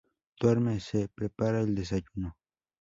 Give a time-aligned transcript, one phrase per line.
[0.39, 2.35] Duerme, se prepara el desayuno.